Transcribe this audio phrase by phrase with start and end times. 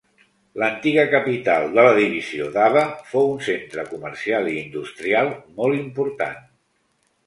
[0.61, 6.47] L'antiga capital de la Divisió d'Aba fou un centre comercial i industrial molt important.